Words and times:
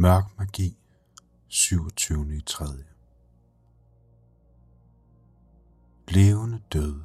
Mørk 0.00 0.38
magi, 0.38 0.78
27. 1.48 2.36
i 2.36 2.40
3. 2.40 2.64
Levende 6.08 6.60
døde. 6.72 7.02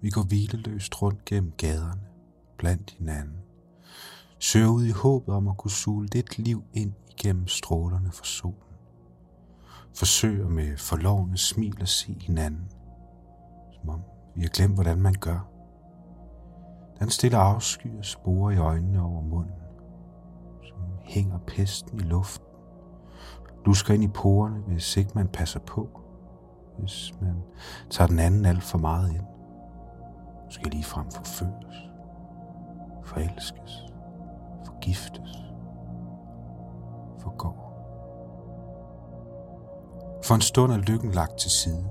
Vi 0.00 0.10
går 0.10 0.22
hvileløst 0.22 1.02
rundt 1.02 1.24
gennem 1.24 1.52
gaderne, 1.58 2.00
blandt 2.58 2.90
hinanden. 2.90 3.36
Søger 4.38 4.68
ud 4.68 4.84
i 4.84 4.90
håbet 4.90 5.34
om 5.34 5.48
at 5.48 5.56
kunne 5.56 5.70
suge 5.70 6.06
lidt 6.06 6.38
liv 6.38 6.64
ind 6.72 6.92
igennem 7.10 7.48
strålerne 7.48 8.12
fra 8.12 8.24
solen. 8.24 8.76
Forsøger 9.94 10.48
med 10.48 10.76
forlovende 10.76 11.38
smil 11.38 11.76
at 11.80 11.88
se 11.88 12.16
hinanden, 12.20 12.70
som 13.72 13.88
om 13.88 14.00
vi 14.34 14.42
har 14.42 14.48
glemt, 14.48 14.74
hvordan 14.74 15.00
man 15.00 15.14
gør. 15.20 15.50
Den 16.98 17.10
stille 17.10 17.36
afsky 17.36 17.98
og 17.98 18.04
spore 18.04 18.54
i 18.54 18.58
øjnene 18.58 19.02
over 19.02 19.22
munden 19.22 19.59
hænger 21.10 21.38
pesten 21.46 21.98
i 22.00 22.02
luften. 22.02 22.46
Lusker 23.66 23.94
ind 23.94 24.04
i 24.04 24.08
porerne, 24.08 24.60
hvis 24.66 24.96
ikke 24.96 25.10
man 25.14 25.28
passer 25.28 25.60
på. 25.60 25.88
Hvis 26.78 27.14
man 27.20 27.34
tager 27.90 28.08
den 28.08 28.18
anden 28.18 28.44
alt 28.44 28.62
for 28.62 28.78
meget 28.78 29.10
ind. 29.10 29.24
Måske 30.44 30.68
lige 30.68 30.84
frem 30.84 31.10
forføres. 31.10 31.76
Forelskes. 33.04 33.86
Forgiftes. 34.66 35.36
Forgår. 37.18 37.66
For 40.24 40.34
en 40.34 40.40
stund 40.40 40.72
er 40.72 40.78
lykken 40.78 41.12
lagt 41.12 41.38
til 41.38 41.50
side. 41.50 41.86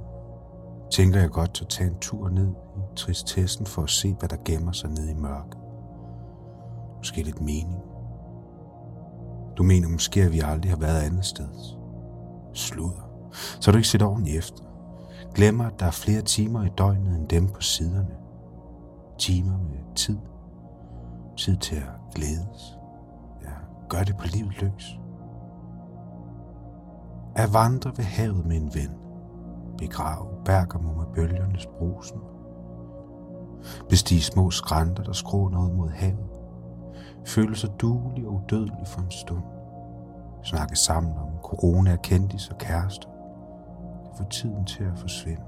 Tænker 0.91 1.19
jeg 1.19 1.29
godt 1.29 1.61
at 1.61 1.67
tage 1.67 1.89
en 1.89 1.99
tur 1.99 2.29
ned 2.29 2.49
i 2.77 2.95
tristessen 2.95 3.65
for 3.65 3.83
at 3.83 3.89
se, 3.89 4.13
hvad 4.19 4.29
der 4.29 4.37
gemmer 4.45 4.71
sig 4.71 4.89
nede 4.89 5.11
i 5.11 5.15
mørket. 5.15 5.59
Måske 6.97 7.23
lidt 7.23 7.41
mening 7.41 7.88
du 9.59 9.63
mener 9.63 9.89
måske, 9.89 10.23
at 10.23 10.31
vi 10.31 10.39
aldrig 10.39 10.71
har 10.71 10.77
været 10.77 11.01
andet 11.01 11.25
sted. 11.25 11.47
Sluder. 12.53 13.09
Så 13.59 13.71
du 13.71 13.77
ikke 13.77 13.89
sætter 13.89 14.07
ordentligt 14.07 14.37
efter. 14.37 14.63
Glemmer, 15.35 15.65
at 15.65 15.79
der 15.79 15.85
er 15.85 15.91
flere 15.91 16.21
timer 16.21 16.63
i 16.63 16.69
døgnet 16.77 17.17
end 17.17 17.27
dem 17.27 17.47
på 17.47 17.61
siderne. 17.61 18.15
Timer 19.17 19.57
med 19.57 19.95
tid. 19.95 20.17
Tid 21.37 21.57
til 21.57 21.75
at 21.75 22.13
glædes. 22.15 22.77
Ja, 23.43 23.51
gør 23.89 24.03
det 24.03 24.17
på 24.17 24.27
livet 24.27 24.61
løs. 24.61 24.99
At 27.35 27.53
vandre 27.53 27.91
ved 27.97 28.05
havet 28.05 28.45
med 28.45 28.57
en 28.57 28.71
ven. 28.73 28.91
Begrave 29.77 30.27
Bergamo 30.45 30.93
med 30.93 31.05
bølgernes 31.15 31.67
brusen. 31.77 32.19
Bestige 33.89 34.21
små 34.21 34.51
skrænter, 34.51 35.03
der 35.03 35.13
skråner 35.13 35.63
ud 35.65 35.71
mod 35.71 35.89
havet 35.89 36.38
føle 37.25 37.55
sig 37.55 37.69
duelig 37.79 38.27
og 38.27 38.33
udødelig 38.33 38.87
for 38.87 39.01
en 39.01 39.11
stund. 39.11 39.43
Snakke 40.43 40.75
sammen 40.75 41.17
om 41.17 41.29
corona, 41.43 41.95
kendis 41.95 42.49
og 42.49 42.57
kærester. 42.57 43.09
Det 44.03 44.17
får 44.17 44.25
tiden 44.25 44.65
til 44.65 44.83
at 44.83 44.99
forsvinde. 44.99 45.43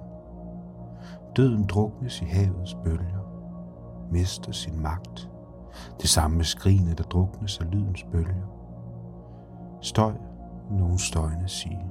Døden 1.36 1.66
druknes 1.66 2.22
i 2.22 2.26
havets 2.26 2.76
bølger. 2.84 3.22
Mister 4.12 4.52
sin 4.52 4.82
magt. 4.82 5.30
Det 6.02 6.10
samme 6.10 6.38
med 6.38 6.46
skrigene, 6.46 6.94
der 6.94 7.04
druknes 7.04 7.60
af 7.60 7.72
lydens 7.72 8.04
bølger. 8.12 8.48
Støj, 9.82 10.14
nogen 10.72 10.98
støjende 10.98 11.48
sige. 11.48 11.86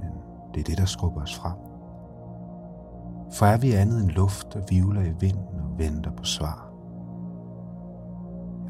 Men 0.00 0.12
det 0.54 0.60
er 0.60 0.64
det, 0.64 0.78
der 0.78 0.84
skubber 0.84 1.22
os 1.22 1.36
frem. 1.36 1.56
For 3.32 3.46
er 3.46 3.58
vi 3.58 3.72
andet 3.72 4.02
end 4.02 4.10
luft, 4.10 4.54
der 4.54 4.60
vivler 4.70 5.02
i 5.02 5.14
vinden 5.20 5.60
og 5.60 5.78
venter 5.78 6.10
på 6.10 6.24
svar. 6.24 6.69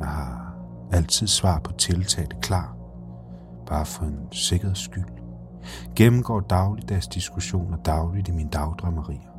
Jeg 0.01 0.09
har 0.09 0.55
altid 0.93 1.27
svar 1.27 1.61
på 1.65 1.73
tiltaget 1.73 2.41
klar, 2.41 2.77
bare 3.67 3.87
for 3.87 4.05
en 4.05 4.29
sikkerheds 4.33 4.79
skyld. 4.79 5.05
Gennemgår 5.97 6.41
dagligdags 6.41 7.09
diskussioner 7.09 7.77
dagligt 7.77 8.29
i 8.29 8.33
min 8.33 8.49
dagdrømmerier. 8.49 9.31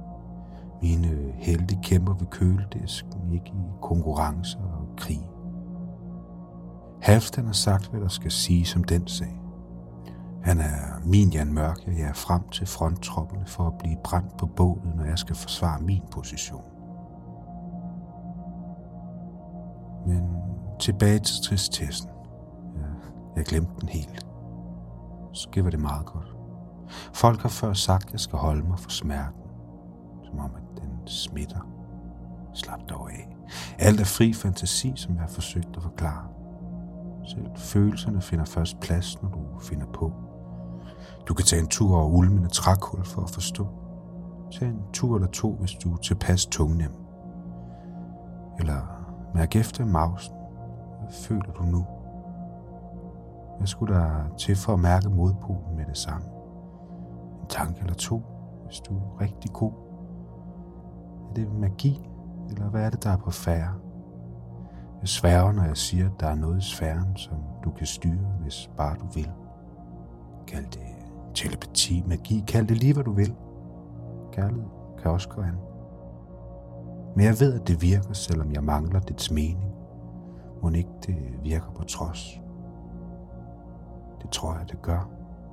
Mine 0.82 1.34
helte 1.34 1.78
kæmper 1.84 2.14
ved 2.14 2.28
køledisken, 2.28 3.32
ikke 3.32 3.50
i 3.50 3.72
konkurrencer 3.82 4.60
og 4.60 4.96
krig. 4.98 5.30
Halfdan 7.02 7.46
har 7.46 7.54
sagt, 7.54 7.88
hvad 7.88 8.02
der 8.02 8.08
skal 8.08 8.32
sige 8.32 8.66
som 8.66 8.84
den 8.84 9.08
sag. 9.08 9.42
Han 10.44 10.60
er 10.60 11.06
min 11.06 11.30
Jan 11.30 11.54
Mørk, 11.54 11.78
og 11.88 11.94
jeg 12.00 12.10
er 12.10 12.14
frem 12.14 12.50
til 12.50 12.68
fronttropperne 12.68 13.46
for 13.46 13.68
at 13.68 13.78
blive 13.80 13.98
brændt 14.04 14.38
på 14.38 14.46
bålet, 14.46 14.96
når 14.96 15.06
jeg 15.06 15.20
skal 15.20 15.36
forsvare 15.36 15.82
min 15.82 16.02
position. 16.12 16.64
Men 20.08 20.41
tilbage 20.82 21.20
til 21.20 21.44
tristessen. 21.44 22.10
Ja, 22.76 22.88
jeg 23.36 23.46
glemte 23.46 23.72
den 23.82 23.90
helt. 23.90 24.26
Måske 25.30 25.64
var 25.64 25.70
det 25.70 25.80
meget 25.80 26.06
godt. 26.06 26.36
Folk 27.14 27.42
har 27.42 27.50
før 27.50 27.74
sagt, 27.74 28.06
at 28.06 28.12
jeg 28.12 28.20
skal 28.20 28.40
holde 28.40 28.64
mig 28.68 28.80
for 28.80 28.90
smerten. 28.90 29.42
Som 30.24 30.40
om, 30.40 30.52
at 30.56 30.82
den 30.82 31.08
smitter. 31.08 31.68
Slap 32.54 32.80
dog 32.90 33.12
af. 33.12 33.38
Alt 33.80 34.00
er 34.00 34.06
fri 34.06 34.34
fantasi, 34.34 34.94
som 34.96 35.14
jeg 35.14 35.22
har 35.22 35.30
forsøgt 35.30 35.78
at 35.78 35.84
forklare. 35.84 36.28
Selv 37.28 37.46
følelserne 37.56 38.22
finder 38.22 38.46
først 38.46 38.80
plads, 38.80 39.22
når 39.22 39.30
du 39.30 39.60
finder 39.60 39.86
på. 39.94 40.14
Du 41.28 41.34
kan 41.34 41.46
tage 41.46 41.62
en 41.62 41.68
tur 41.68 41.98
over 41.98 42.10
ulmende 42.10 42.50
trækul 42.50 43.06
for 43.06 43.22
at 43.22 43.30
forstå. 43.30 43.68
Tag 44.52 44.68
en 44.68 44.82
tur 44.94 45.16
eller 45.16 45.28
to, 45.28 45.56
hvis 45.56 45.72
du 45.72 45.94
er 45.94 45.98
tilpas 45.98 46.46
tungnem. 46.46 46.92
Eller 48.60 49.02
Mærk 49.36 49.56
efter 49.56 49.86
mausen. 49.86 50.41
Føler 51.12 51.52
du 51.54 51.64
nu? 51.64 51.86
Hvad 53.58 53.68
skulle 53.68 53.96
der 53.96 54.36
til 54.38 54.56
for 54.56 54.74
at 54.74 54.80
mærke 54.80 55.10
modpolen 55.10 55.76
med 55.76 55.86
det 55.86 55.98
samme? 55.98 56.28
En 57.42 57.48
tanke 57.50 57.80
eller 57.80 57.94
to, 57.94 58.22
hvis 58.66 58.80
du 58.80 58.96
er 58.96 59.22
rigtig 59.22 59.52
god. 59.54 59.72
Er 61.30 61.34
det 61.34 61.54
magi, 61.54 62.10
eller 62.50 62.70
hvad 62.70 62.82
er 62.86 62.90
det, 62.90 63.04
der 63.04 63.10
er 63.10 63.18
på 63.18 63.32
færre? 63.32 63.74
Jeg 65.02 65.10
sværger, 65.10 65.52
når 65.52 65.64
jeg 65.64 65.78
siger, 65.78 66.06
at 66.06 66.20
der 66.20 66.28
er 66.28 66.36
noget 66.36 66.58
i 66.58 66.70
sfæren, 66.70 67.18
som 67.18 67.38
du 67.64 67.72
kan 67.72 67.88
styre, 67.88 68.36
hvis 68.42 68.70
bare 68.78 68.98
du 68.98 69.06
vil. 69.14 69.32
Kald 70.48 70.66
det 70.66 70.82
telepati, 71.34 72.04
magi, 72.08 72.44
kald 72.48 72.68
det 72.68 72.78
lige, 72.78 72.94
hvad 72.94 73.04
du 73.04 73.12
vil. 73.12 73.36
Kærlighed 74.32 74.70
kan 75.02 75.12
også 75.12 75.30
gå 75.30 75.42
an. 75.42 75.58
Men 77.16 77.26
jeg 77.26 77.40
ved, 77.40 77.60
at 77.60 77.68
det 77.68 77.82
virker, 77.82 78.14
selvom 78.14 78.52
jeg 78.52 78.64
mangler 78.64 79.00
dets 79.00 79.32
mening. 79.32 79.71
Må 80.62 80.70
ikke 80.70 80.90
det 81.06 81.44
virker 81.44 81.72
på 81.72 81.84
trods. 81.84 82.42
Det 84.22 84.30
tror 84.30 84.58
jeg, 84.58 84.70
det 84.70 84.82
gør. 84.82 85.10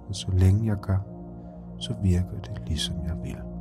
Og 0.09 0.15
så 0.15 0.31
længe 0.33 0.67
jeg 0.67 0.77
gør, 0.77 0.99
så 1.79 1.95
virker 2.03 2.41
det 2.41 2.63
ligesom 2.67 2.95
jeg 3.07 3.23
vil. 3.23 3.58